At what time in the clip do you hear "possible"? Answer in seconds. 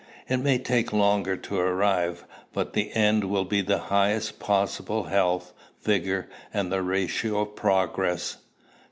4.39-5.03